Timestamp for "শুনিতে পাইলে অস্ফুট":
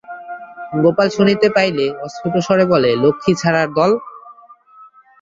1.17-2.33